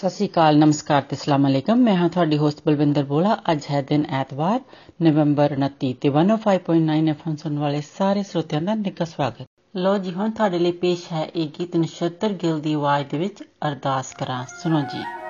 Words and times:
ਸਤਿ 0.00 0.10
ਸ਼੍ਰੀ 0.10 0.28
ਅਕਾਲ, 0.28 0.58
ਨਮਸਕਾਰ 0.58 1.02
ਤੇ 1.02 1.16
ਅਸਲਾਮ 1.16 1.46
ਅਲੈਕਮ। 1.46 1.78
ਮੈਂ 1.78 1.96
ਹਾਂ 1.96 2.08
ਤੁਹਾਡੀ 2.08 2.38
ਹੋਸਟ 2.38 2.60
ਬਲਵਿੰਦਰ 2.66 3.04
ਬੋਲਾ। 3.04 3.36
ਅੱਜ 3.52 3.66
ਹੈ 3.70 3.82
ਦਿਨ 3.82 4.04
ਐਤਵਾਰ, 4.10 4.60
ਨਵੰਬਰ 5.02 5.56
29 5.56 5.92
ਤੇ 5.94 6.08
105.9 6.08 7.08
ਐਫਐਮ 7.08 7.36
ਸੁਣਨ 7.36 7.58
ਵਾਲੇ 7.58 7.80
ਸਾਰੇ 7.98 8.22
ਸਰੋਤਿਆਂ 8.22 8.62
ਦਾ 8.62 8.74
ਨਿੱਘਾ 8.74 9.04
ਸਵਾਗਤ। 9.04 9.46
ਲੋ 9.76 9.98
ਜੀ, 9.98 10.12
ਹੁਣ 10.12 10.30
ਤੁਹਾਡੇ 10.30 10.58
ਲਈ 10.58 10.72
ਪੇਸ਼ 10.72 11.12
ਹੈ 11.12 11.24
ਇਹ 11.36 11.48
ਗੀਤ 11.60 11.76
ਨਛੱਤਰ 11.76 12.32
ਗਿੱਲ 12.32 12.60
ਦੀ 12.60 12.72
ਆਵਾਜ਼ 12.72 13.06
ਦੇ 13.06 13.18
ਵਿੱਚ 13.18 13.42
ਅਰਦਾਸ 13.68 14.14
ਕਰਾਂ। 14.14 14.44
ਸੁਣੋ 14.62 14.80
ਜੀ। 14.80 15.29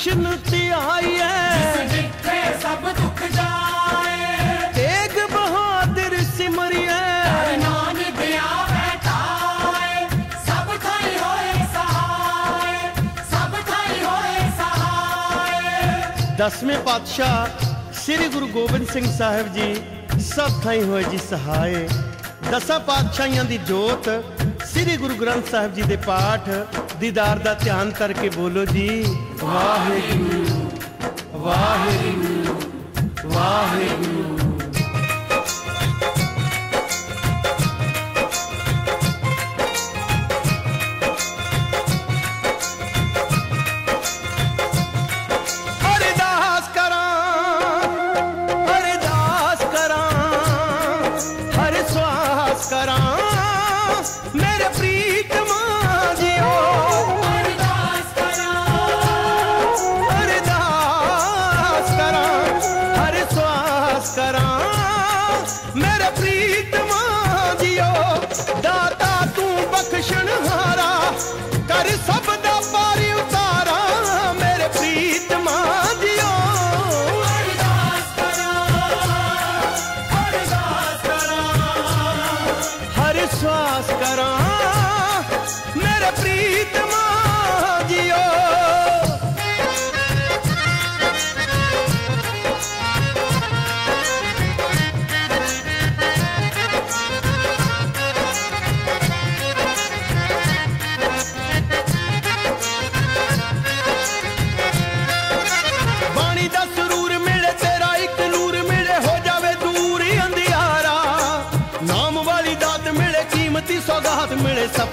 ਕ੍ਰਿਸ਼ਨ 0.00 0.36
ਧਿਆਈਐ 0.50 1.86
ਜਿੱਥੇ 1.86 2.36
ਸਭ 2.62 2.84
ਦੁੱਖ 3.00 3.22
ਜਾਏ। 3.32 4.68
ਤੇਗ 4.74 5.16
ਬਹਾਦਰ 5.32 6.16
ਸਿਮਰਿਐ। 6.36 7.56
ਨਾਨਕ 7.56 8.16
ਦਿਆ 8.20 8.46
ਬੈਠਾਏ। 8.70 10.06
ਸਭ 10.46 10.72
ਥਾਈ 10.84 11.12
ਹੋਏ 11.18 11.66
ਸਹਾਏ। 11.74 12.78
ਸਭ 13.30 13.58
ਥਾਈ 13.70 14.00
ਹੋਏ 14.04 14.48
ਸਹਾਏ। 14.58 16.36
ਦਸਵੇਂ 16.38 16.78
ਪਾਤਸ਼ਾਹ 16.78 17.66
ਸ੍ਰੀ 17.92 18.28
ਗੁਰੂ 18.28 18.48
ਗੋਬਿੰਦ 18.48 18.88
ਸਿੰਘ 18.88 19.06
ਸਾਹਿਬ 19.18 19.52
ਜੀ 19.54 19.74
ਸਭ 20.34 20.60
ਥਾਈ 20.64 20.82
ਹੋਏ 20.82 21.04
ਜੀ 21.04 21.18
ਸਹਾਏ। 21.30 21.88
ਦਸਾਂ 22.50 22.80
ਪਾਤਸ਼ਾਹਾਂ 22.80 23.44
ਦੀ 23.44 23.58
ਜੋਤ 23.58 24.08
ਸ੍ਰੀ 24.66 24.96
ਗੁਰੂ 24.96 25.14
ਗ੍ਰੰਥ 25.14 25.50
ਸਾਹਿਬ 25.50 25.74
ਜੀ 25.74 25.82
ਦੇ 25.82 25.96
ਪਾਠ 25.96 26.48
ਦੀਦਾਰ 27.00 27.38
ਦਾ 27.38 27.54
ਧਿਆਨ 27.54 27.90
ਕਰਕੇ 27.90 28.28
ਬੋਲੋ 28.28 28.64
ਜੀ। 28.64 29.04
ਵਾਹਿਗੁਰੂ 29.43 30.69
ਵਾਹਿਗੁਰੂ 31.39 32.55
ਵਾਹਿਗੁਰੂ 33.25 34.38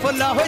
सफला 0.07 0.28
हो 0.40 0.44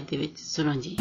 ਆਵਾਜ਼ 0.00 0.10
ਦੇ 0.10 0.16
ਵਿੱਚ 0.16 0.38
ਸੁਣੋ 0.38 0.74
ਜੀ। 0.80 0.96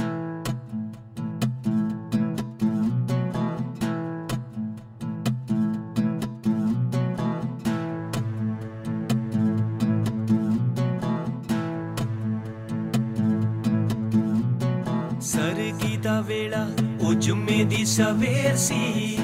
ਸਰਗੀ 15.21 15.97
ਦਾ 15.97 16.21
ਵੇਲਾ, 16.21 16.67
ਉਹ 17.01 17.13
ਜੁਮੇ 17.13 17.63
ਦੀ 17.63 17.85
ਸਵੇਰ 17.85 18.55
ਸੀ। 18.55 19.17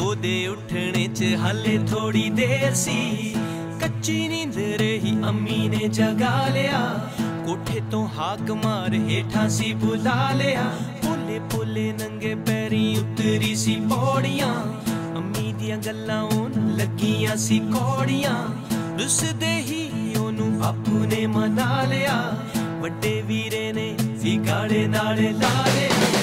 ਉਹਦੇ 0.00 0.46
ਉੱਠਣੇ 0.46 1.08
'ਚ 1.14 1.36
ਹਾਲੇ 1.38 1.78
ਥੋੜੀ 1.90 2.28
ਦੇਰ 2.30 2.74
ਸੀ। 2.74 3.34
ਕੱਚੀ 3.80 4.28
ਨੀਂਦ 4.28 4.56
ਰਹੀ, 4.56 5.16
ਅੰਮੀ 5.24 5.68
ਨੇ 5.68 5.88
ਜਗਾ 5.88 6.48
ਲਿਆ। 6.48 6.80
ਕੋਠੇ 7.46 7.80
ਤੋਂ 7.90 8.08
ਹਾਕ 8.08 8.50
ਮਾਰ 8.50 8.94
ਹੇਠਾਂ 8.94 9.48
ਸੀ 9.48 9.72
ਬੁਲਾ 9.74 10.32
ਲਿਆ। 10.32 10.64
ਪੋਲੇ 11.02 11.40
ਪੋਲੇ 11.50 11.92
ਨੰਗੇ 11.92 12.34
ਪੈਰੀ 12.34 12.96
ਉਤਰੀ 12.98 13.54
ਸੀ 13.54 13.76
ਪੌੜੀਆਂ। 13.90 14.54
ਅੰਮੀ 15.16 15.52
ਦੀਆਂ 15.52 15.76
ਗੱਲਾਂ 15.76 16.22
ਉਹਨ 16.22 16.76
ਲੱਗੀਆਂ 16.76 17.36
ਸੀ 17.36 17.58
ਕੌੜੀਆਂ। 17.58 18.36
ਰੁੱਸਦੇ 18.98 19.54
ਹੀ 19.54 20.14
ਉਹਨੂੰ 20.18 20.64
ਆਪੂ 20.64 20.98
ਨੇ 20.98 21.26
ਮਨਾ 21.26 21.82
ਲਿਆ। 21.82 22.36
ਵੱਡੇ 22.80 23.22
ਵੀਰੇ 23.22 23.72
ਨੇ 23.72 23.94
ਵਿਗਾੜੇ 24.02 24.86
ਨਾਲੇ 24.86 25.32
ਲਾ 25.32 25.66
ਲਿਆ 25.74 26.21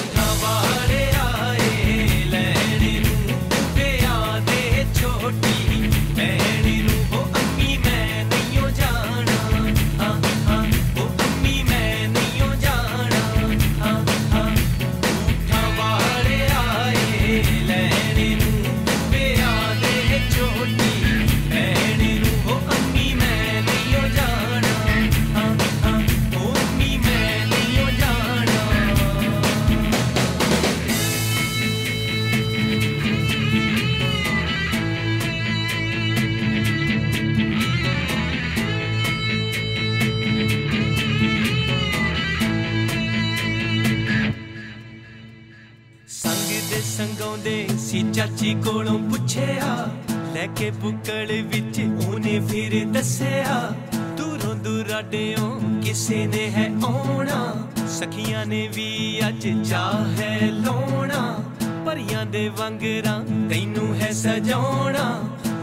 ਸੰਗਾਉਂਦੇ 47.90 48.02
ਸੀ 48.02 48.02
ਚਾਚੀ 48.12 48.54
ਕੋਲੋਂ 48.54 48.98
ਪੁੱਛਿਆ, 49.10 49.90
ਲੈ 50.34 50.46
ਕੇ 50.58 50.70
ਬੁੱਕਲ 50.70 51.30
ਵਿੱਚ 51.42 51.80
ਉਹਨੇ 52.06 52.40
ਫਿਰ 52.40 52.84
ਦੱਸਿਆ, 52.84 53.72
ਦੂਰੋਂ 54.16 54.54
ਦੁਰਾਡਿਓਂ 54.54 55.80
ਕਿਸੇ 55.82 56.26
ਨੇ 56.26 56.50
ਹੈ 56.50 56.70
ਆਉਣਾ, 56.84 57.68
ਸਖੀਆਂ 57.88 58.46
ਨੇ 58.46 58.68
ਵੀ 58.74 59.20
ਅੱਜ 59.28 59.48
ਚਾਹ 59.70 60.20
ਹੈ 60.20 60.50
ਲਾਉਣਾ, 60.52 61.42
ਪਰੀਆਂ 61.86 62.24
ਦੇ 62.26 62.48
ਵਾਂਗਰਾਂ 62.48 63.18
ਤੈਨੂੰ 63.50 63.94
ਹੈ 63.94 64.12
ਸਜਾਉਣਾ, 64.12 65.06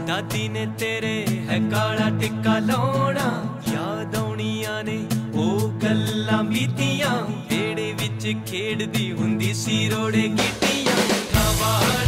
ਦਾਦੀ 0.06 0.48
ਨੇ 0.48 0.66
ਤੇਰੇ 0.78 1.26
ਹੈ 1.48 1.58
ਕਾਲਾ 1.70 2.10
ਟਿੱਕਾ 2.20 2.58
ਲਾਉਣਾ, 2.58 3.58
ਯਾਦ 3.72 4.16
ਆਉਣੀਆਂ 4.16 4.82
ਨੇ 4.84 4.98
ਉਹ 5.34 5.68
ਗੱਲਾਂ 5.82 6.42
ਬੀਤੀਆਂ 6.44 7.14
ਵੇੜੇ 7.50 7.92
ਵਿੱਚ 7.92 8.34
ਖੇਡਦੀ 8.50 9.12
ਹੁੰਦੀ 9.12 9.54
ਸੀ 9.54 9.88
ਰੋੜੇ 9.88 10.28
ਗੀਟੀਆਂ 10.28 10.96
ਹਵਾੜੇ 11.34 12.07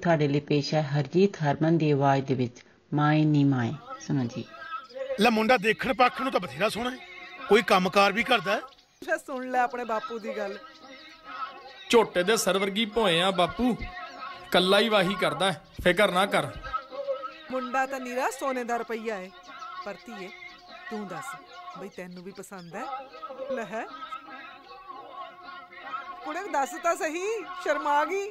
ਗੀਤ 0.00 0.04
ਤੁਹਾਡੇ 0.04 0.26
ਲਈ 0.28 0.40
ਪੇਸ਼ 0.40 0.72
ਹੈ 0.74 0.80
ਹਰਜੀਤ 0.82 1.36
ਹਰਮਨ 1.36 1.76
ਦੀ 1.78 1.90
ਆਵਾਜ਼ 1.90 2.24
ਦੇ 2.24 2.34
ਵਿੱਚ 2.34 2.60
ਮਾਏ 2.94 3.24
ਨੀ 3.24 3.42
ਮਾਏ। 3.44 3.72
ਸੁਣੋ 4.00 4.24
ਜੀ। 4.24 4.44
ਲੈ 5.20 5.30
ਮੁੰਡਾ 5.30 5.56
ਦੇਖਣ 5.56 5.92
ਪੱਖ 5.94 6.20
ਨੂੰ 6.20 6.32
ਤਾਂ 6.32 6.40
ਬਥੇਰਾ 6.40 6.68
ਸੋਹਣਾ 6.68 6.90
ਹੈ। 6.90 6.98
ਕੋਈ 7.48 7.62
ਕੰਮਕਾਰ 7.62 8.12
ਵੀ 8.12 8.22
ਕਰਦਾ 8.22 8.54
ਹੈ? 8.56 8.60
ਫਿਰ 9.04 9.18
ਸੁਣ 9.18 9.50
ਲੈ 9.50 9.60
ਆਪਣੇ 9.60 9.84
ਬਾਪੂ 9.84 10.18
ਦੀ 10.18 10.36
ਗੱਲ। 10.36 10.56
ਝੋਟੇ 11.90 12.22
ਦੇ 12.22 12.36
ਸਰਵਰਗੀ 12.36 12.86
ਭੋਏ 12.86 13.20
ਆ 13.20 13.30
ਬਾਪੂ। 13.30 13.76
ਕੱਲਾ 14.52 14.78
ਹੀ 14.78 14.88
ਵਾਹੀ 14.88 15.14
ਕਰਦਾ 15.14 15.50
ਹੈ, 15.52 15.62
ਫਿਕਰ 15.82 16.12
ਨਾ 16.12 16.24
ਕਰ। 16.26 16.46
ਮੁੰਡਾ 17.50 17.84
ਤਾਂ 17.86 18.00
ਨੀਰਾ 18.00 18.30
ਸੋਨੇ 18.30 18.64
ਦਾ 18.64 18.76
ਰੁਪਈਆ 18.76 19.18
ਏ 19.18 19.30
ਪਰ 19.84 19.94
ਧੀਏ 20.06 20.28
ਤੂੰ 20.90 21.06
ਦੱਸ 21.08 21.36
ਬਈ 21.78 21.88
ਤੈਨੂੰ 21.96 22.24
ਵੀ 22.24 22.32
ਪਸੰਦ 22.32 22.74
ਹੈ? 22.74 22.84
ਲੈ 23.52 23.64
ਹੈ। 23.64 23.86
ਕੁੜੇ 26.24 26.48
ਦੱਸ 26.52 26.74
ਤਾਂ 26.82 26.96
ਸਹੀ 26.96 27.26
ਸ਼ਰਮਾ 27.62 28.04
ਗਈ। 28.04 28.30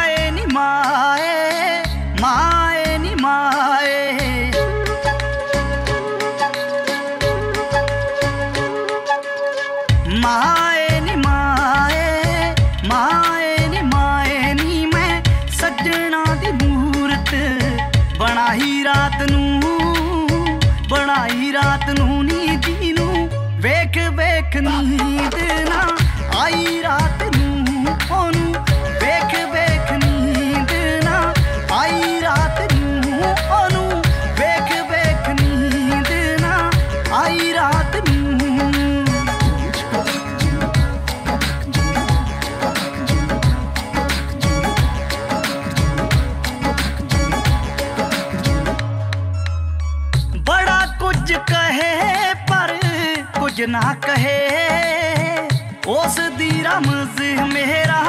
रमज 56.71 57.17
मेरा 57.45 58.01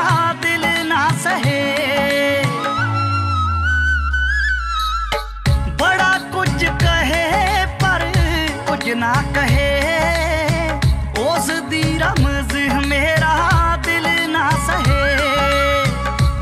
दिल 0.43 0.65
ना 0.89 1.01
सहे। 1.23 1.63
बड़ा 5.81 6.11
कुछ 6.35 6.65
कहे, 6.83 7.25
पर 7.83 8.05
कुछ 8.69 8.87
ना 8.97 9.13
कहे। 9.37 9.71
उस 11.25 11.51
दी 11.71 11.83
रमज 11.99 12.55
मेरा 12.87 13.35
दिल 13.87 14.07
ना 14.31 14.49
सहे। 14.69 15.03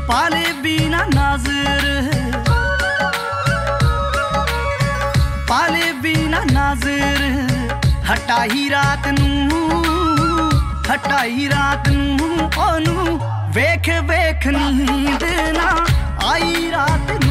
पाले 0.07 0.45
बिना 0.61 1.03
नज़र, 1.17 1.83
पाले 5.49 5.91
बिना 6.03 6.43
नज़र। 6.51 7.29
हटाई 8.09 8.69
रात 8.69 9.07
नू 9.19 9.40
ਨੂੰ 11.01 11.11
ਹਟਾਈ 11.11 11.49
ਰਾਤ 11.49 11.87
ਨੂੰ 11.89 12.49
ਉਹਨੂੰ 12.57 13.19
ਵੇਖ 13.53 13.89
ਵੇਖ 14.03 14.47
ਨੀਂਦ 14.47 15.23
ਨਾ 15.57 15.85
ਆਈ 16.31 16.71
ਰਾਤ 16.71 17.11
ਨੂੰ। 17.25 17.30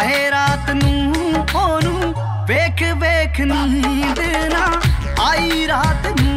ਮਾਹੇ 0.00 0.30
ਰਾਤ 0.30 0.70
ਨੂੰ 0.70 1.14
ਉਹਨੂੰ 1.54 2.14
ਵੇਖ 2.48 2.82
ਵੇਖ 2.98 3.40
ਨੀਂਦ 3.40 4.20
ਨਾ 4.52 4.64
ਆਈ 5.22 5.66
ਰਾਤ 5.66 6.06
ਨੂੰ। 6.20 6.29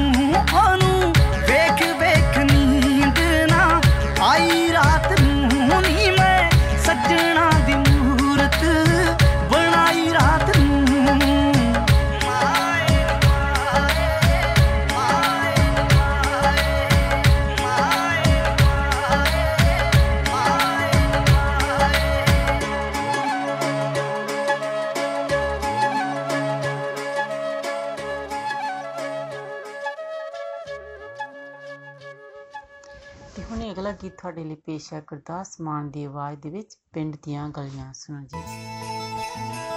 ਤੁਹਾਡੇ 34.23 34.43
ਲਈ 34.43 34.55
ਪੇਸ਼ 34.55 34.93
ਹੈ 34.93 35.03
ਗੁਰਦਾਸ 35.07 35.61
ਮਾਨ 35.61 35.89
ਦੀ 35.91 36.03
ਆਵਾਜ਼ 36.03 36.39
ਦੇ 36.39 36.49
ਵਿੱਚ 36.49 36.77
ਪਿੰਡ 36.93 37.15
ਦੀਆਂ 37.23 37.49
ਗਲੀਆਂ। 37.49 37.93
ਸੁਣੋ 37.93 38.21
ਜੀ। 38.21 39.72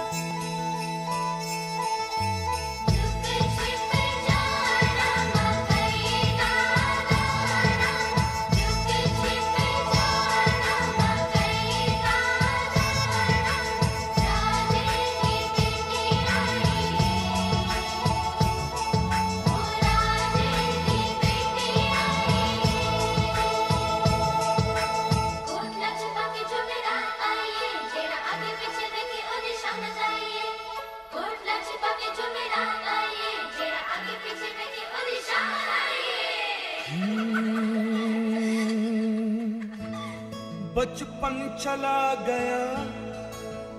बचपन 40.76 41.36
चला 41.62 41.98
गया 42.28 42.62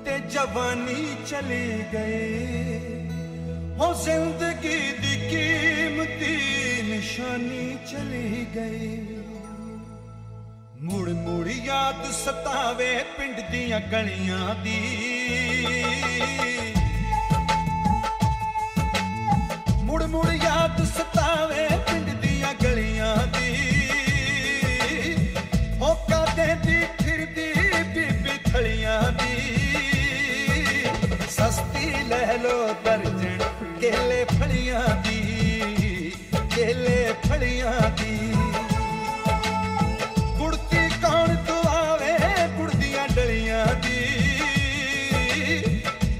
ते 0.06 0.20
जवानी 0.34 1.02
चली 1.30 1.66
गई 1.94 2.92
हो 3.80 3.88
जिंदगी 4.04 4.78
दी 5.04 5.14
कीमती 5.30 6.36
निशानी 6.92 7.66
चली 7.92 8.46
गई 8.58 9.22
ਮੁੜ 10.86 11.10
ਮੁੜ 11.10 11.48
ਯਾਦ 11.66 12.06
ਸਤਾਵੇ 12.12 12.88
ਪਿੰਡ 13.18 13.40
ਦੀਆਂ 13.52 13.80
ਗਲੀਆਂ 13.92 14.56
ਦੀ 14.64 14.80
ਮੁੜ 19.84 20.04
ਮੁੜ 20.04 20.26
ਯਾਦ 20.34 20.84
ਸਤਾਵੇ 20.88 21.67
ਸਸਤੀ 32.27 32.75
ਦਰਜਣ, 32.85 33.39
ਕੇਲੇ 33.81 34.25
ਫਲੀਆਂ 34.25 35.03
ਦੀ, 35.03 36.13
ਕੇਲੇ 36.55 37.15
ਫਲੀਆਂ 37.29 37.91
ਦੀ। 37.91 38.33
ਕੁੜਤੀ 40.39 40.89
ਕੌਣ 41.03 41.37
ਆਵੇ 41.69 42.19
ਕੁੜਦੀਆਂ 42.57 43.09
ਡਲੀਆਂ 43.15 43.67
ਦੀ। 43.75 44.23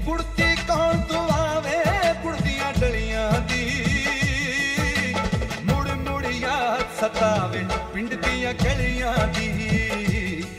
ਕੁੜਤੀ 0.05 0.55
ਕੌਣ 0.67 1.15
ਆਵੇ 1.31 2.13
ਕੁੜਦੀਆਂ 2.23 2.73
ਡਲੀਆਂ 2.79 3.41
ਦੀ। 3.41 3.81
ਮੁੜ 5.63 5.89
ਮੁੜ 5.89 6.25
ਯਾਦ 6.25 7.05
ਸਤਾਵੇ, 7.05 7.65
ਪਿੰਡ 7.93 8.13
ਦੀਆਂ 8.13 8.53
ਗਲੀਆਂ 8.53 9.27
ਦੀ। 9.27 9.49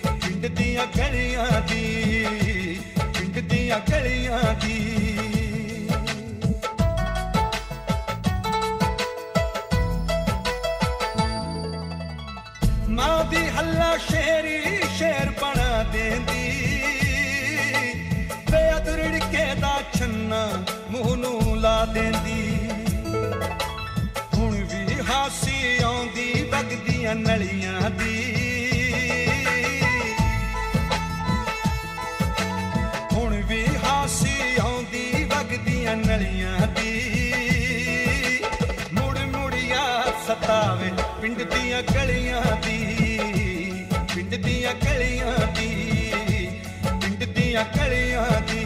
ਪਿੰਡ 0.04 0.46
ਦੀਆਂ 0.46 0.86
ਗਲੀਆਂ 0.98 1.60
ਦੀ, 1.60 2.80
ਪਿੰਡ 3.18 3.38
ਦੀਆਂ 3.38 3.80
ਗਲੀਆਂ 3.90 4.54
ਦੀ। 4.54 4.89
ਦੀ 13.90 13.96
ਹੱਲਾ 13.96 14.06
ਸ਼ੇਰੀ 14.10 14.82
ਸ਼ੇਰ 14.98 15.30
ਬਣਾ 15.30 15.82
ਦੇਂਦੀ। 15.82 16.50
ਬੇਅਦਰੜ 18.50 19.18
ਕੇ 19.18 19.60
ਦਾ 19.60 19.82
ਛੰਨਾ 19.98 20.64
ਮੂੰਹ 20.90 21.16
ਨੂੰ 21.16 21.56
ਲਾ 21.56 21.84
ਦੇਂਦੀ। 21.84 22.70
ਹੁਣ 24.34 24.52
ਵੀ 24.52 25.00
ਹਾਸੀ 25.00 25.82
ਆਉਂਦੀ 25.82 26.42
ਵਗਦੀਆਂ 26.42 27.14
ਨਲੀਆਂ 27.14 27.90
ਦੀ। 27.90 28.34
ਹੁਣ 33.12 33.42
ਵੀ 33.42 33.66
ਹਾਸੀ 33.84 34.56
ਆਉਂਦੀ 34.60 35.24
ਵਗਦੀਆਂ 35.24 35.96
ਨਲੀਆਂ 35.96 36.66
ਦੀ। 36.66 37.12
ਮੁੜ 38.92 39.18
ਮੁੜ 39.18 39.54
ਯਾਦ 39.54 40.14
ਸਤਾਵੇ 40.26 40.90
ਪਿੰਡ 41.22 41.42
ਦੀਆਂ 41.42 41.82
ਗਲੀਆਂ 41.82 42.49
ਦੀਆਂ 47.59 47.63
ਗਲੀਆਂ 47.75 48.41
ਦੀ 48.41 48.63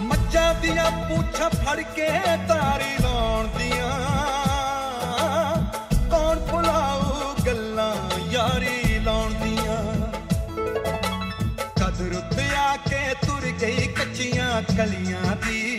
ਮੱਝਾਂ 0.00 0.54
ਦੀਆਂ 0.54 0.90
ਪੂਛਾਂ 1.08 1.50
ਫੜ 1.50 1.80
ਕੇ 1.96 2.08
ਕੱਚੀਆਂ 14.77 14.87
ਕਲੀਆਂ 14.87 15.35
ਦੀ। 15.35 15.77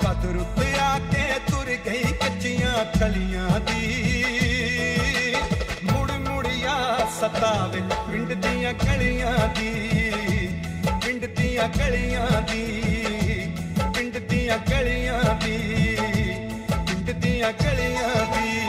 ਕਦਰ 0.00 0.36
ਉੱਤੇ 0.36 0.78
ਆ 0.80 0.98
ਕੇ 0.98 1.32
ਤੁਰ 1.50 1.76
ਗਈ 1.86 2.02
ਕੱਚੀਆਂ 2.02 2.98
ਕਲੀਆਂ 2.98 3.60
ਦੀ। 3.60 4.24
ਮੁੜ 5.92 6.10
ਮੁੜ 6.10 6.46
ਯਾਦ 6.46 7.08
ਸਤਾਵੇ 7.20 7.80
ਪਿੰਡ 7.80 8.32
ਦੀਆਂ 8.32 8.72
ਗਲੀਆਂ 8.72 9.48
ਦੀ। 9.54 9.90
ਪਿੰਡ 11.06 11.24
ਦੀਆਂ 11.26 11.68
ਗਲੀਆਂ 11.68 12.42
ਦੀ। 12.42 12.82
ਪਿੰਡ 13.96 14.18
ਦੀਆਂ 14.18 14.58
ਗਲੀਆਂ 14.70 15.36
ਦੀ। 15.44 15.56
ਪਿੰਡ 16.84 17.10
ਦੀਆਂ 17.10 17.52
ਗਲੀਆਂ 17.52 18.26
ਦੀ। 18.26 18.60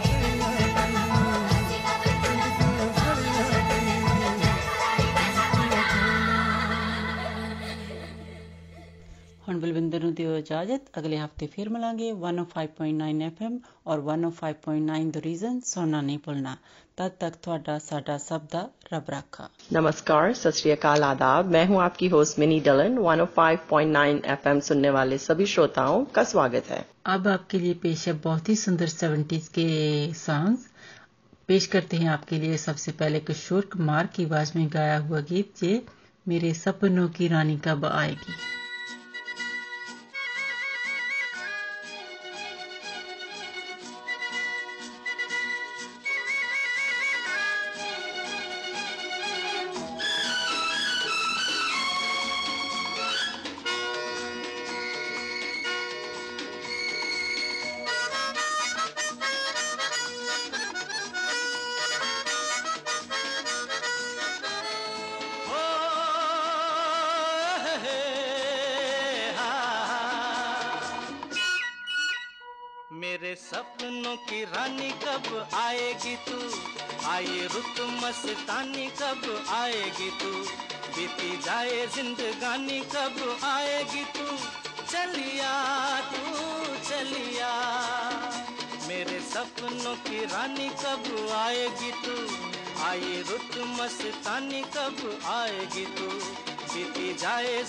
ਹੁਣ 9.48 9.60
ਬਲਵਿੰਦਰ 9.60 10.04
ਨੂੰ 10.04 10.14
ਦਿਓ 10.14 10.30
ਦਿਓ 10.30 10.38
ਇਜਾਜ਼ਤ 10.38 11.00
ਅਗਲੇ 11.00 11.18
ਹਫਤੇ 11.18 11.48
ਫਿਰ 11.48 11.70
ਮਿਲਾਂਗੇ 11.70 12.12
105.9 12.12 13.08
FM 13.30 13.56
ਔਰ 13.88 14.04
105.9 14.10 15.00
ਦ 15.10 15.18
ਰੀਜ਼ਨ 15.18 15.60
ਸੁਣਨਾ 15.66 16.02
ਨਹੀਂ 16.02 16.20
ਭੁੱਲਣਾ 16.20 16.56
तब 16.98 17.12
तक 17.20 17.36
ਤੁਹਾਡਾ 17.44 17.78
ਸਾਡਾ 17.80 18.18
ਸਭ 18.20 18.42
ਦਾ 18.52 18.62
ਰੱਬ 18.94 19.10
ਰਾਖਾ 19.10 19.48
नमस्कार 19.72 20.34
सत 20.34 20.58
श्री 20.58 20.72
अकाल 20.72 21.06
आदाब 21.08 21.52
मैं 21.56 21.62
हूं 21.68 21.78
आपकी 21.82 22.10
होस्ट 22.14 22.40
मिनी 22.40 22.58
डलन 22.62 22.98
105.9 23.04 24.02
एफएम 24.34 24.60
सुनने 24.68 24.92
वाले 24.92 25.20
सभी 25.20 25.48
श्रोताओं 25.48 26.04
का 26.18 26.24
स्वागत 26.26 26.72
है 26.72 26.82
अब 27.14 27.28
आपके 27.30 27.60
लिए 27.60 27.80
पेश 27.82 28.06
है 28.08 28.16
बहुत 28.22 28.50
ही 28.50 28.56
सुंदर 28.58 28.94
सेवेंटीज 28.96 29.48
के 29.54 29.68
सॉन्ग्स 30.20 30.68
पेश 31.50 31.66
करते 31.70 31.98
हैं 31.98 32.10
आपके 32.10 32.40
लिए 32.40 32.58
सबसे 32.60 32.98
पहले 33.00 33.20
किशोर 33.26 33.72
कुमार 33.72 34.14
की 34.16 34.26
आवाज 34.26 34.56
में 34.56 34.68
गाया 34.74 34.98
हुआ 35.02 35.22
गीत 35.28 35.64
ये 35.64 35.82
मेरे 36.26 36.54
सपनों 36.58 37.10
की 37.12 37.28
रानी 37.30 37.60
कब 37.64 37.86
आएगी 37.96 38.42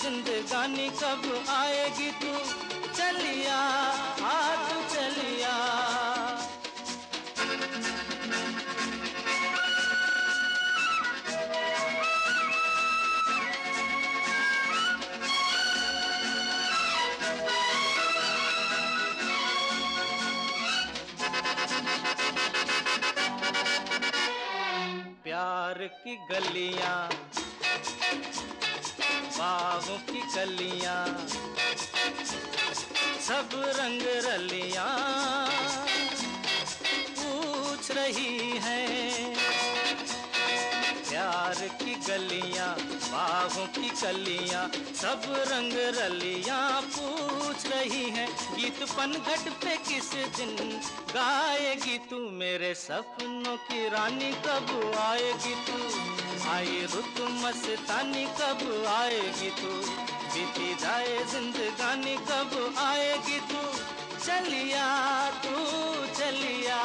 जिंदगानी 0.02 0.88
कब 1.02 1.24
आएगी 1.50 2.12
तू? 2.22 2.34
चलिया 2.94 3.58
आ 4.26 4.56
तू 4.66 4.82
चलिया। 4.96 5.54
प्यार 25.24 25.88
की 26.04 26.16
गलियाँ 26.32 26.98
बागों 29.36 29.98
की 29.98 30.20
कलियाँ 30.36 31.06
सब 33.20 33.50
रंग 33.54 34.02
रलियाँ 34.26 34.88
पूछ 37.18 37.92
रही 37.92 38.58
हैं। 38.58 39.36
प्यार 41.10 41.68
की 41.84 41.96
गलियाँ 42.08 42.70
बागों 43.12 43.66
की 43.68 43.90
कलियाँ 43.90 44.66
सब 44.96 45.22
रंग 45.52 45.74
रलियाँ 45.98 46.82
पूछ 46.82 47.66
रही 47.68 48.10
हैं। 48.10 48.30
गीत 48.56 48.84
पनघट 48.98 49.50
पे 49.64 49.78
किस 49.78 50.12
दिन 50.38 50.80
गाएगी 51.12 51.98
तू 52.10 52.30
मेरे 52.32 52.74
सपनों 52.76 53.58
की 53.58 53.90
रानी? 53.90 54.32
कब 54.48 54.94
आएगी 55.00 55.56
तू? 55.68 56.15
आई 56.50 56.88
रुत 56.94 57.22
मस्तानी 57.32 58.26
कब 58.26 58.86
आएगी 58.88 59.50
तू? 59.50 59.68
बीती 60.34 60.76
जाए 60.76 61.24
जिंदगानी 61.24 62.16
कब 62.16 62.76
आएगी 62.80 63.40
तू? 63.40 63.62
चलिया 64.26 65.30
तू, 65.30 65.66
चलिया 66.14 66.85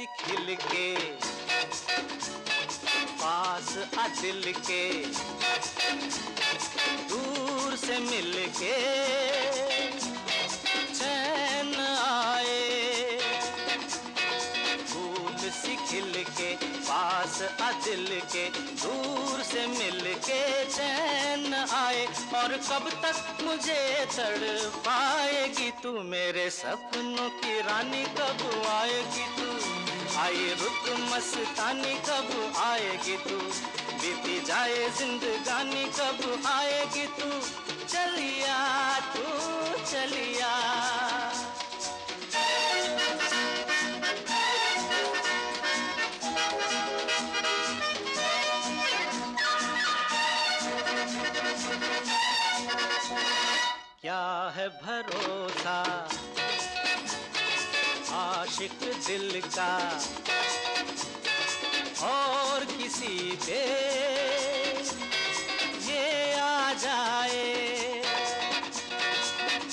सी 0.00 0.06
खिल 0.18 0.54
के 0.60 0.86
पास 3.20 3.68
आ 3.98 4.06
दिल 4.20 4.52
के 4.68 4.84
दूर 7.10 7.76
से 7.76 7.98
मिल 7.98 8.32
के 8.56 8.76
चैन 10.94 11.74
आए। 11.80 13.18
फूल 14.88 15.50
सी 15.58 15.76
खिल 15.90 16.24
के 16.30 16.54
पास 16.88 17.42
आ 17.60 17.70
दिल 17.84 18.20
के 18.32 18.48
दूर 18.56 19.42
से 19.52 19.66
मिल 19.66 20.14
के 20.28 20.42
चैन 20.76 21.54
आए। 21.54 22.06
और 22.40 22.56
कब 22.70 22.88
तक 23.04 23.44
मुझे 23.44 23.82
तड़ 24.16 24.48
पाएगी 24.88 25.70
तू 25.82 25.92
मेरे 26.08 26.48
सपनों 26.50 27.28
की 27.42 27.60
रानी, 27.68 28.04
कब 28.18 28.66
आएगी 28.70 29.26
तू 29.36 29.48
आई 30.20 30.56
रुत 30.60 30.98
मस्तानी, 30.98 31.94
कब 31.94 32.52
आएगी 32.56 33.16
तू? 33.16 33.38
बीती 34.00 34.40
जाए 34.40 34.90
जिंदगानी, 34.90 35.84
कब 35.84 36.42
आएगी 36.46 37.06
तू? 37.06 37.28
चलिया 37.86 39.00
तू, 39.00 39.22
चलिया। 39.90 40.52
क्या 54.00 54.52
है 54.56 54.68
भरोसा? 54.68 56.08
आशिक 58.60 58.82
दिल 59.06 59.40
का 59.56 59.74
और 62.04 62.64
किसी 62.72 63.14
पे 63.44 63.60
ये 65.86 66.34
आ 66.38 66.72
जाए। 66.82 68.02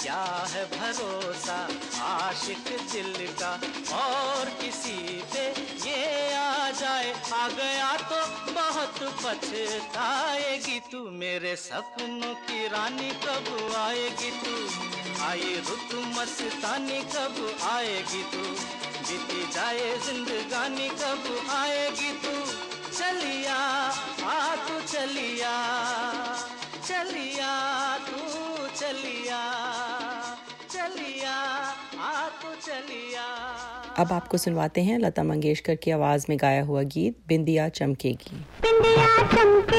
क्या 0.02 0.24
है 0.54 0.64
भरोसा? 0.72 1.58
आशिक 2.06 2.72
दिल 2.94 3.28
का 3.42 3.52
और 3.98 4.50
किसी 4.62 4.98
पे 5.34 5.46
ये 5.90 6.34
आ 6.36 6.72
जाए। 6.80 7.12
आ 7.34 7.48
गया 7.60 7.92
तो 8.08 8.17
बहुत 9.04 9.26
पछताएगी 9.26 10.80
तू, 10.80 11.12
मेरे 11.12 11.56
सपनों 11.56 12.34
की 12.34 12.68
रानी 12.68 13.10
कब 13.10 13.74
आएगी 13.78 14.32
तू? 14.32 14.70
आई 15.24 15.64
रुत 15.70 16.06
मस्तानी 16.18 17.02
कब 17.02 17.58
आएगी 17.64 18.24
तू? 18.24 18.42
बीती 19.08 19.48
जाए 19.54 19.98
जिंदगानी 19.98 20.90
कब 20.90 21.48
आएगी 21.50 22.12
तू? 22.12 22.52
चलिया, 22.98 23.58
आ 24.24 24.56
तू 24.56 24.82
चलिया 24.82 25.54
चलिया 26.88 27.98
तू 27.98 28.18
चलिया 28.68 29.42
चलिया, 30.70 31.36
आ 32.00 32.30
तू 32.30 32.56
चलिया। 32.56 33.57
अब 33.98 34.12
आपको 34.12 34.38
सुनवाते 34.38 34.82
हैं 34.82 35.00
लता 35.00 35.24
मंगेशकर 35.24 35.76
की 35.76 35.92
आवाज़ 35.92 36.26
में 36.30 36.38
गाया 36.42 36.64
हुआ 36.64 36.82
गीत, 36.82 37.18
बिंदिया 37.28 37.70
चमकेगी। 37.70 38.36
बिंदिया 38.36 39.28
चमकेगी। 39.28 39.77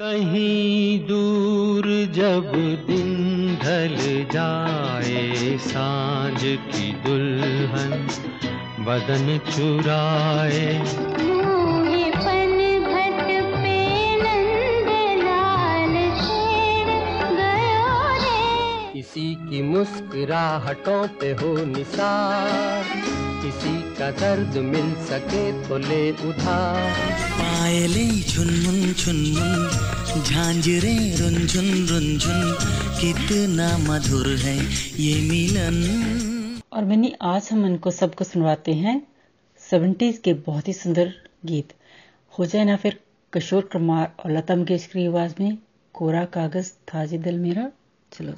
कहीं 0.00 1.06
दूर 1.06 1.86
जब 2.14 2.52
दिन 2.86 3.56
ढल 3.62 3.96
जाए 4.32 5.56
साँझ 5.58 6.40
की 6.42 6.92
दुल्हन 7.04 8.06
बदन 8.86 9.38
चुराए। 9.48 10.62
किसी 18.92 19.34
की 19.50 19.62
मुस्कुराहटों 19.62 21.06
पे 21.20 21.32
हो 21.32 21.54
निशा 21.64 22.12
किसी 23.42 23.74
का 23.98 24.10
दर्द 24.10 24.56
मिल 24.64 24.94
सके 25.06 25.42
तो 25.68 25.78
ले 25.78 26.10
उधार। 26.28 26.90
पायले 27.32 28.06
झुनमुन 28.22 28.92
झुनमुन 28.92 30.22
झांझरे 30.22 30.94
रुनझुन 31.16 31.70
रुनझुन 31.88 32.40
कितना 33.00 33.68
मधुर 33.78 34.28
है 34.36 34.56
ये 35.02 35.20
मिलन। 35.22 36.60
और 36.72 36.84
बनी 36.84 37.14
आज 37.22 37.48
हम 37.52 37.64
इनको 37.66 37.90
सबको 37.90 38.24
सुनवाते 38.24 38.72
हैं 38.74 39.00
सेवेंटीज 39.62 40.18
के 40.24 40.34
बहुत 40.46 40.68
ही 40.68 40.72
सुंदर 40.72 41.12
गीत। 41.46 41.72
हो 42.38 42.46
जाए 42.46 42.64
ना 42.64 42.76
फिर 42.76 43.00
किशोर 43.32 43.68
कुमार 43.72 44.12
और 44.24 44.30
लता 44.32 44.56
मंगेशकर 44.56 44.98
की 44.98 45.06
आवाज़ 45.06 45.34
में 45.40 45.58
कोरा 45.94 46.24
कागज़ 46.34 46.70
था 46.88 47.04
जी 47.04 47.18
दिल 47.18 47.38
मेरा 47.38 47.70
चलो। 48.12 48.32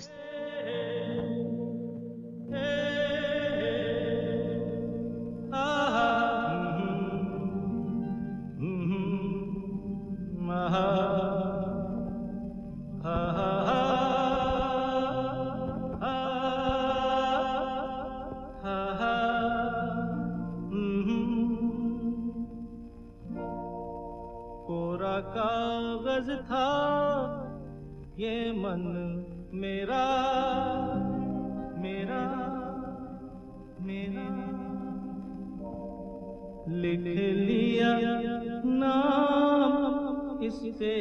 से 40.82 40.96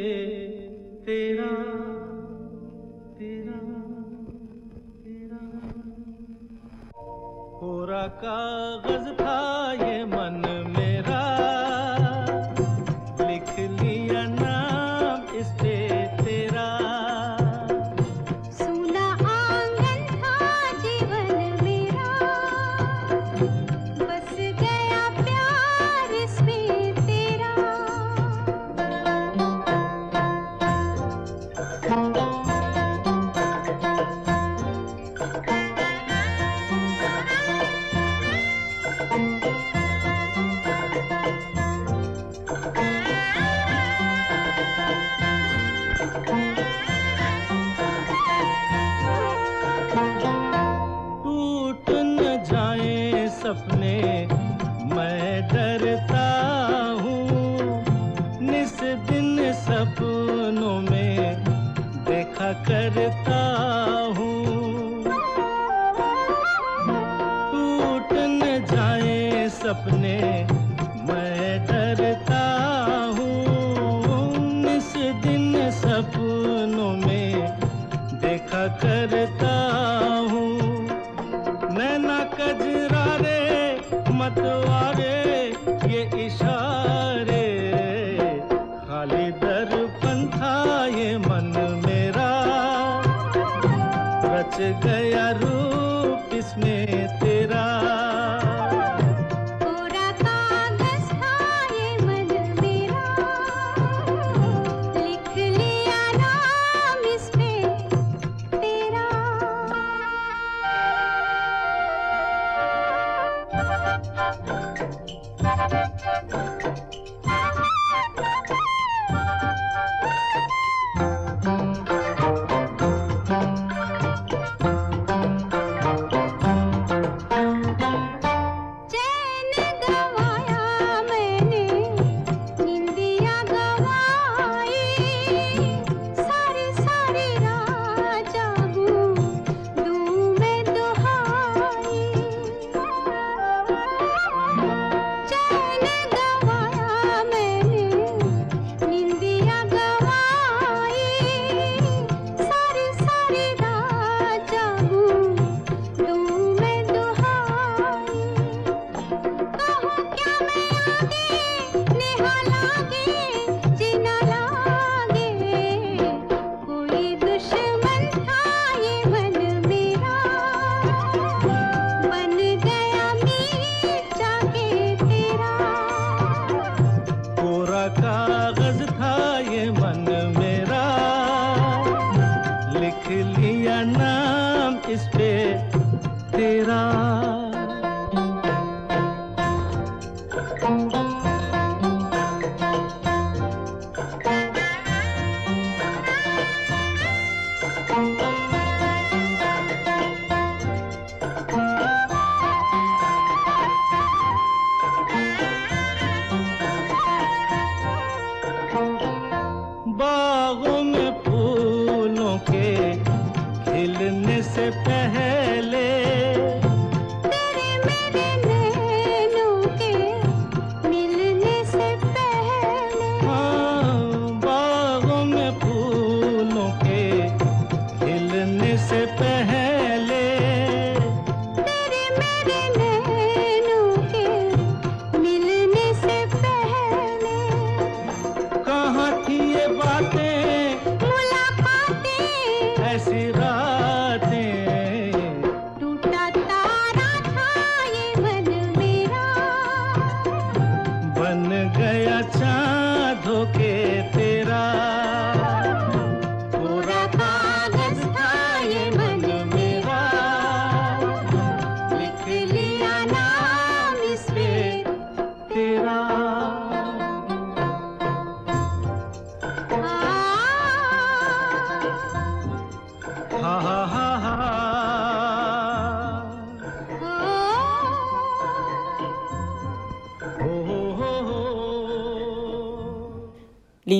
तेरा 1.06 1.52
तेरा 3.20 3.60
तेरा। 5.04 5.42
कोरा 7.60 8.08
कागज़ 8.08 9.14
था 9.22 9.38
ये 9.74 10.06
मन 10.06 10.44
में। 10.46 10.69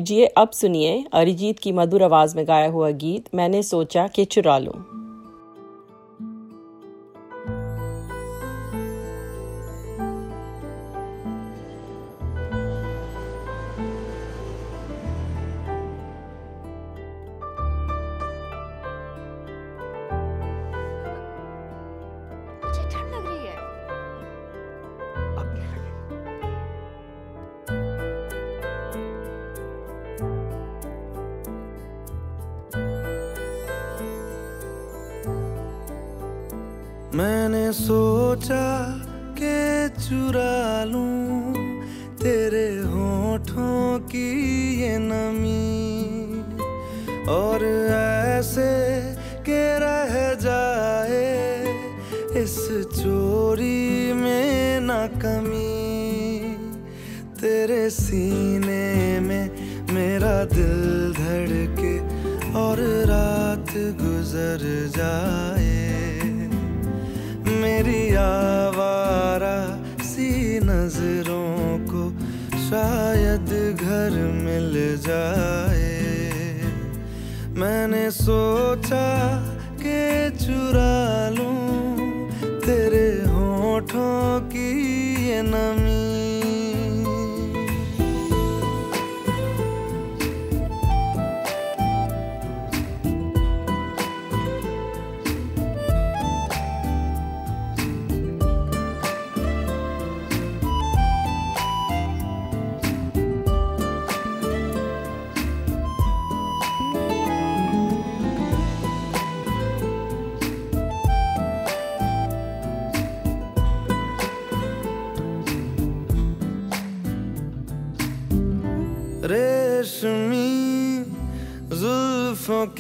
लीजिए 0.10 0.26
अब 0.38 0.52
सुनिए 0.52 0.94
अरिजीत 1.14 1.60
की 1.60 1.72
मधुर 1.72 2.04
आवाज़ 2.04 2.36
में 2.38 2.48
गाया 2.48 2.68
हुआ 2.68 2.90
गीत, 2.92 3.26
मैंने 3.36 3.62
सोचा 3.64 4.08
कि 4.08 4.26
चुरा 4.26 4.58
लूँ। 4.58 4.99
दिल 60.70 61.14
धड़के 61.14 61.94
और 62.60 62.80
रात 63.10 63.72
गुजर 64.02 64.64
जाए। 64.98 65.78
मेरी 67.62 68.04
आवारा 68.16 69.58
सी 70.04 70.30
नज़रों 70.60 71.80
को 71.90 72.04
शायद 72.60 73.50
घर 73.82 74.18
मिल 74.46 74.74
जाए। 75.08 75.98
मैंने 77.58 78.10
सोचा 78.12 79.08
के 79.82 80.04
चुरा 80.38 81.30
लूँ 81.30 82.30
तेरे 82.60 83.08
होठों 83.32 84.40
की 84.54 84.70
ये 85.30 85.42
नम 85.46 85.79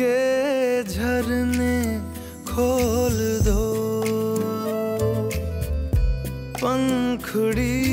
के 0.02 0.84
झरने 0.84 2.00
खोल 2.46 3.18
दो। 3.44 3.64
पंखुड़ी 6.56 7.86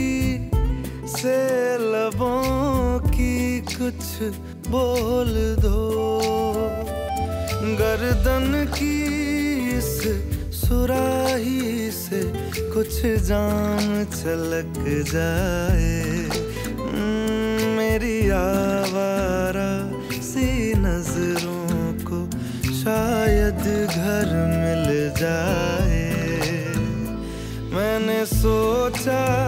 से 1.08 1.38
लबों 1.78 3.00
की 3.08 3.60
कुछ 3.60 4.04
बोल 4.68 5.32
दो। 5.58 5.80
गर्दन 7.80 8.66
की 8.78 8.96
इस 9.78 9.92
सुराही 10.60 11.90
से 11.90 12.22
कुछ 12.74 13.02
जाम 13.26 14.04
छलक 14.04 14.74
जाए। 15.12 16.35
जाए। 25.18 26.04
मैंने 27.74 28.24
सोचा 28.26 29.45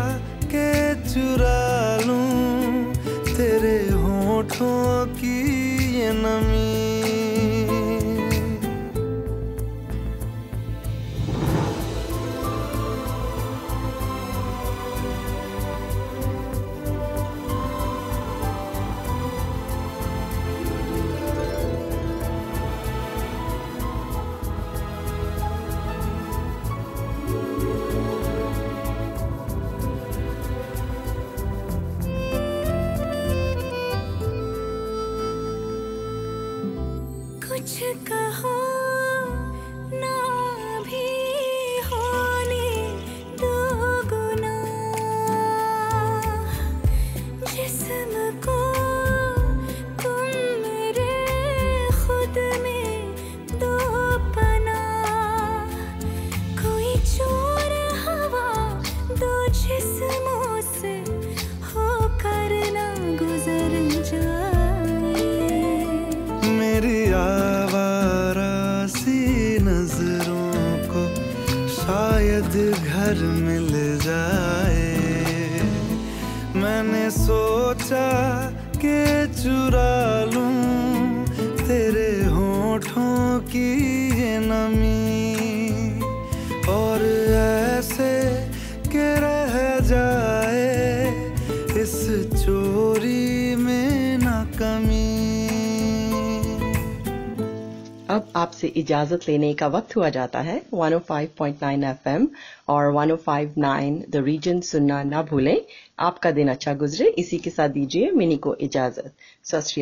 आपसे 98.69 98.81
इजाज़त 98.81 99.29
लेने 99.29 99.53
का 99.55 99.67
वक्त 99.69 99.97
हुआ 99.97 100.09
जाता 100.09 100.41
है। 100.41 100.61
105.9 100.75 101.85
एफएम 101.85 102.29
और 102.69 102.93
105.9 102.93 104.05
द 104.11 104.23
रीजन 104.25 104.61
सुनना 104.61 105.03
ना 105.03 105.23
भूलें। 105.23 105.61
आपका 105.99 106.31
दिन 106.31 106.49
अच्छा 106.49 106.75
गुजरे। 106.75 107.07
इसी 107.19 107.39
के 107.39 107.51
साथ 107.51 107.69
दीजिए 107.69 108.11
मिनी 108.13 108.37
को 108.37 108.55
इजाज़त। 108.61 109.13
सत 109.45 109.73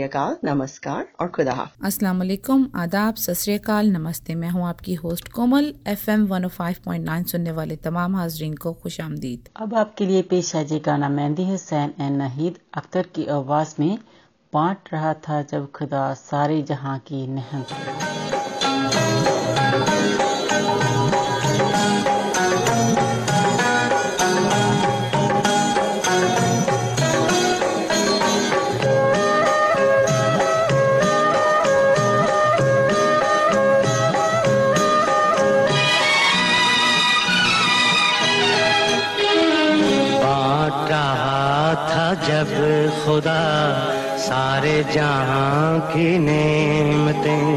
नमस्कार 0.45 1.07
और 1.21 1.29
खुदा 1.29 1.69
अस्सलाम 1.85 2.19
वालेकुम। 2.19 2.67
आदाब। 2.77 3.15
सत 3.17 3.71
नमस्ते। 3.71 4.35
मैं 4.35 4.51
हूँ 4.51 4.67
आपकी 4.67 4.95
होस्ट 4.95 5.29
कोमल। 5.29 5.73
एफएम 5.87 6.27
105.9 6.27 7.25
सुनने 7.27 7.53
वाले 7.53 7.77
तमाम 7.85 8.17
हाजरीन 8.17 8.55
को 8.57 8.73
खुश 8.73 9.01
आमदीद। 9.01 9.49
अब 9.57 9.75
आपके 9.75 10.07
लिए 10.07 10.23
पेश 10.23 10.55
है 10.55 10.65
जी 10.65 10.79
गाना 10.81 11.09
मेहंदी 11.09 11.49
हुसैन 11.51 11.95
एन 12.01 12.13
नहीद। 12.17 12.59
अख्तर 12.75 13.07
की 13.15 13.27
आवाज़ 13.33 13.75
में 13.81 13.99
बांट 14.53 14.89
रहा 14.93 15.13
था 15.25 15.43
जब 15.43 15.71
खुदा 15.71 16.03
सारे 16.15 16.63
जहाँ 16.63 16.99
की 17.09 17.27
था 17.27 18.56
जब 42.27 42.49
खुदा 43.05 43.43
सारे 44.19 44.77
जहाँ 44.93 45.81
की 45.93 46.19
नेमतें 46.19 47.56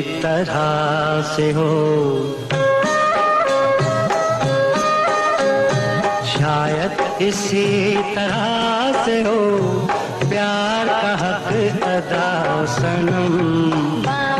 तरह 0.00 1.36
से 1.36 1.52
हो। 1.52 1.70
शायद 6.26 7.22
इसी 7.22 7.96
तरह 8.14 9.04
से 9.04 9.22
हो। 9.22 9.60
प्यार 10.28 10.86
का 10.86 11.16
हक 11.16 11.82
अदा 11.82 12.64
सनम। 12.66 14.39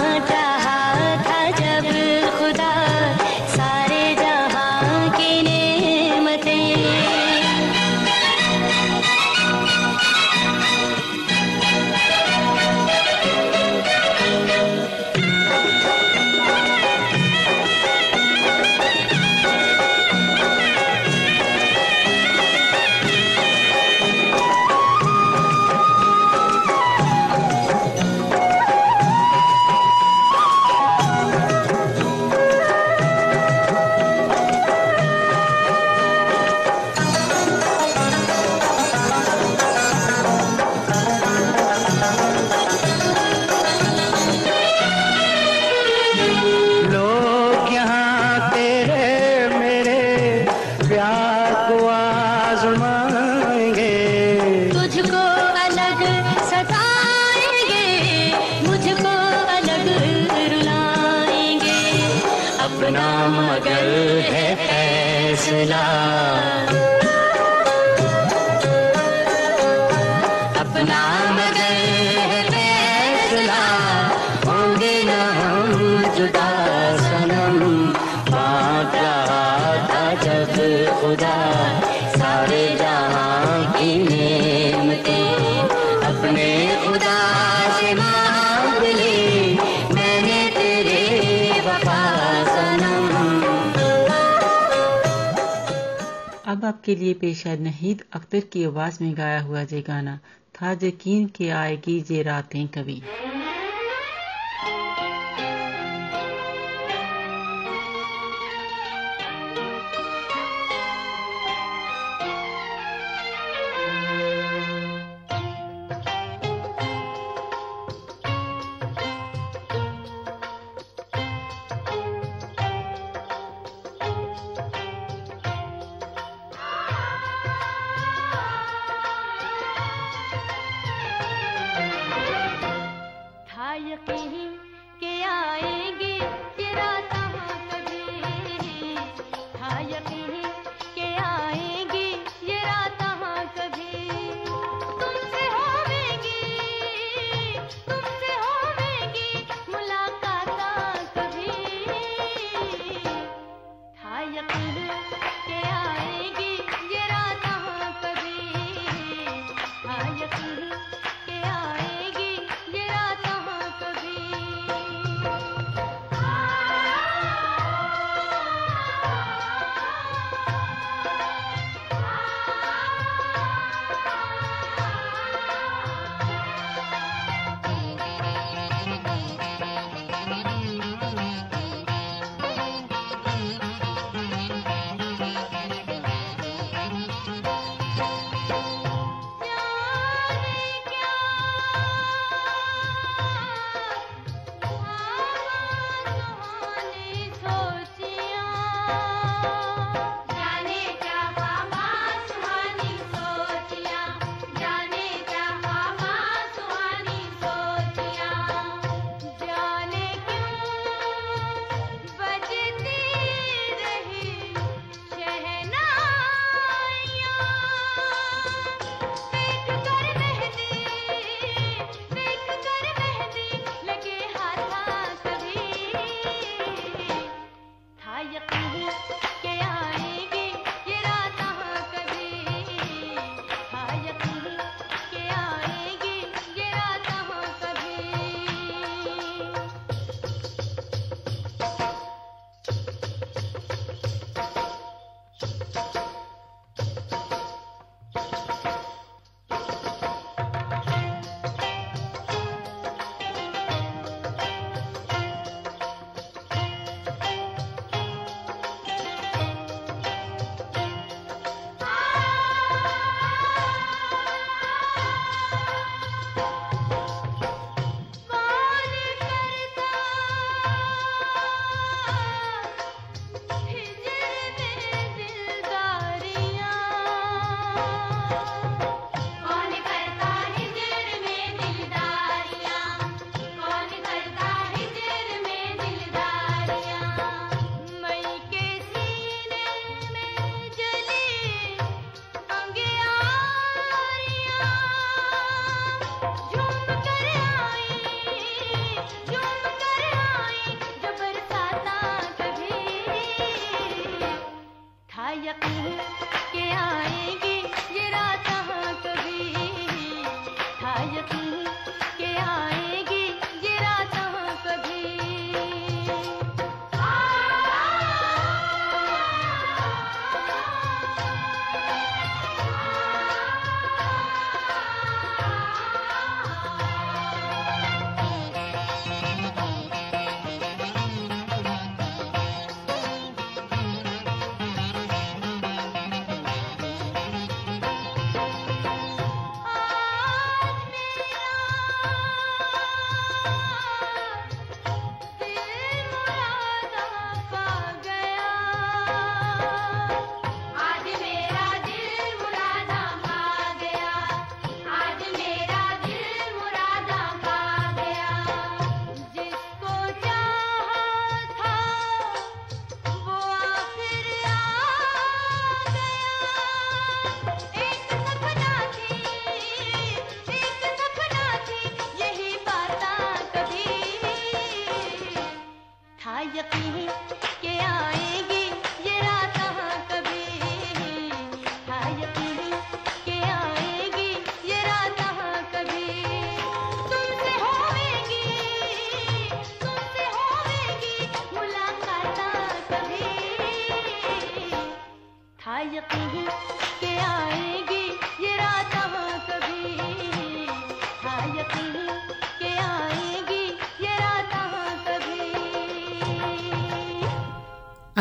आपके 96.91 97.05
लिए 97.05 97.15
पेश 97.15 97.47
है। 97.47 97.57
नहीद 97.63 98.03
अख्तर 98.13 98.41
की 98.53 98.65
आवाज़ 98.65 98.99
में 99.03 99.17
गाया 99.17 99.41
हुआ 99.41 99.63
जे 99.65 99.81
गाना, 99.83 100.19
था 100.55 100.75
जकीन 100.75 101.27
के 101.27 101.49
आएगी 101.51 102.01
जे 102.01 102.23
रातें 102.23 102.67
कभी। 102.69 103.03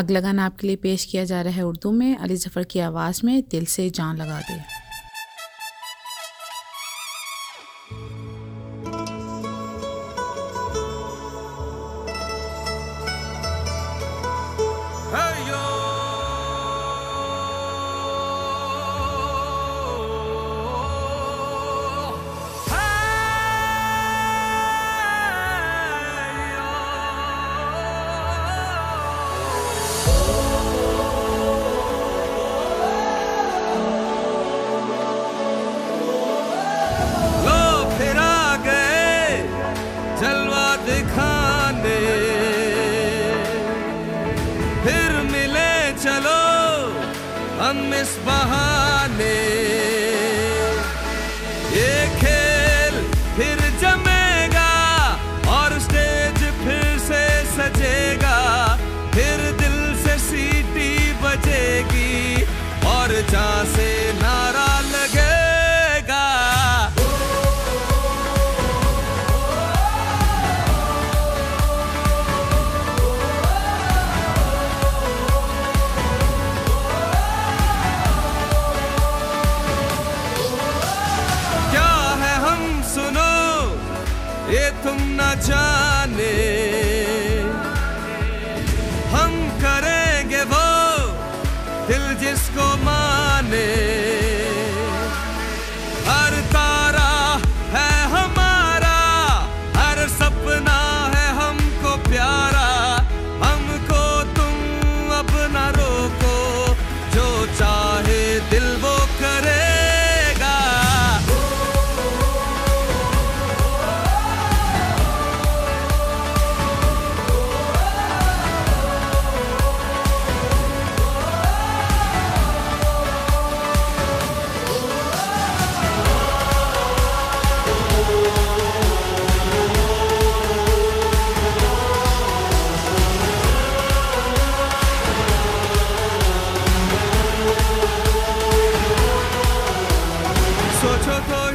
अगला 0.00 0.20
गाना 0.20 0.44
आपके 0.46 0.66
लिए 0.66 0.76
पेश 0.76 1.04
किया 1.04 1.24
जा 1.24 1.42
रहा 1.42 1.52
है 1.52 1.62
उर्दू 1.62 1.92
में, 1.92 2.16
अली 2.16 2.36
जफ़र 2.36 2.64
की 2.64 2.78
आवाज़ 2.80 3.20
में, 3.24 3.42
दिल 3.50 3.64
से 3.66 3.90
जान 3.90 4.16
लगा 4.16 4.40
दे। 4.40 4.69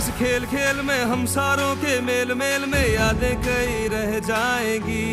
इस 0.05 0.11
खेल 0.13 0.45
खेल 0.45 0.81
में 0.85 1.01
हम 1.01 1.25
सारों 1.25 1.75
के 1.75 1.93
मेल 2.01 2.33
मेल 2.37 2.65
में 2.69 2.85
यादें 2.93 3.35
कई 3.41 3.87
रह 3.89 4.11
जाएँगी। 4.27 5.07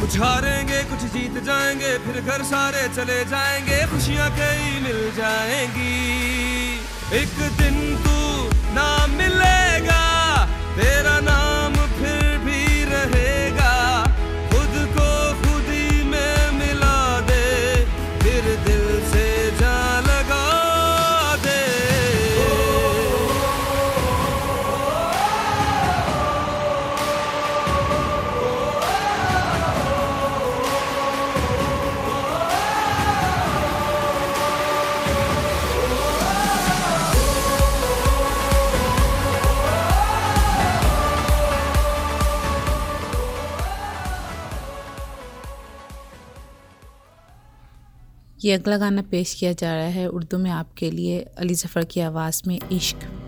कुछ 0.00 0.16
हारेंगे, 0.18 0.78
कुछ 0.84 1.02
जीत 1.12 1.36
जाएँगे, 1.44 1.92
फिर 1.98 2.20
घर 2.22 2.42
सारे 2.42 2.86
चले 2.96 3.18
जाएँगे, 3.24 3.78
खुशियाँ 3.92 4.30
कई 4.30 4.80
मिल 4.80 5.00
जाएँगी। 5.12 5.92
एक 7.20 7.36
दिन 7.60 7.76
तू 8.00 8.18
ना 8.72 8.90
मिलेगा, 9.12 10.04
तेरा 10.80 11.18
नाम 11.20 11.49
ये 48.44 48.52
अगला 48.52 48.76
गाना 48.76 49.02
पेश 49.02 49.34
किया 49.34 49.52
जा 49.52 49.74
रहा 49.74 49.86
है 49.86 50.06
उर्दू 50.08 50.38
में 50.38 50.50
आपके 50.50 50.90
लिए 50.90 51.18
अली 51.38 51.54
जफ़र 51.54 51.84
की 51.84 52.00
आवाज़ 52.00 52.42
में 52.46 52.58
इश्क। 52.72 53.19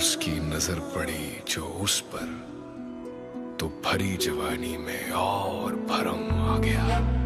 उसकी 0.00 0.30
नज़र 0.40 0.78
पड़ी 0.92 1.42
जो 1.48 1.62
उस 1.84 2.00
पर 2.12 2.28
तो 3.60 3.66
भरी 3.84 4.16
जवानी 4.16 4.76
में 4.76 5.10
और 5.12 5.74
भरम 5.90 6.22
आ 6.42 6.56
गया। 6.58 7.19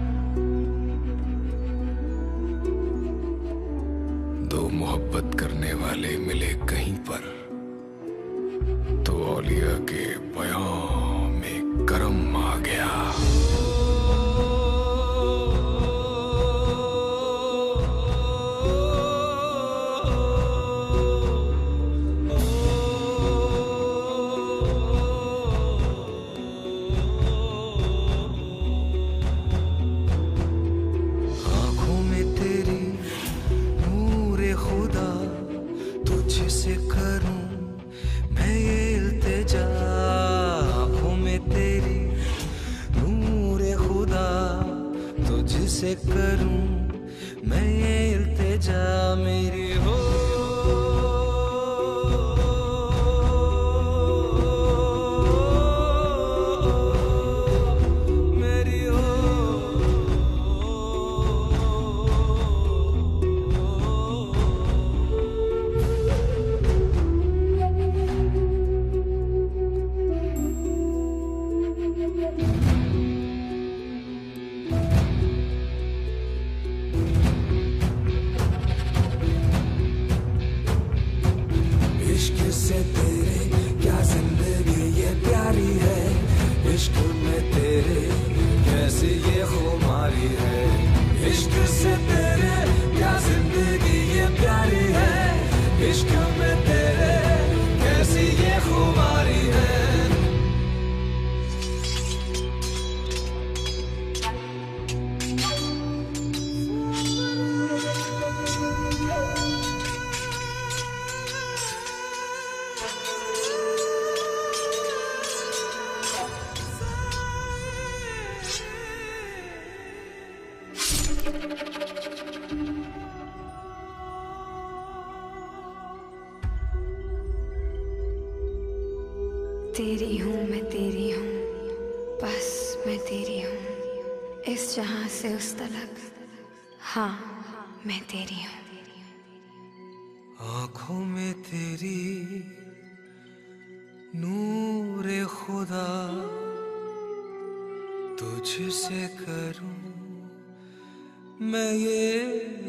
ये 151.74 152.22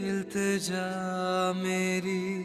इल्तजा 0.10 0.86
मेरी। 1.54 2.45